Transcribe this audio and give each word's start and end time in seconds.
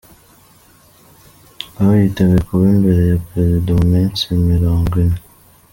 Ngabo 1.71 1.93
yiteguye 2.01 2.39
kuba 2.47 2.65
imbere 2.75 3.01
ya 3.11 3.17
Perezida 3.27 3.69
mu 3.79 3.85
minsi 3.93 4.23
mirongwine 4.49 5.17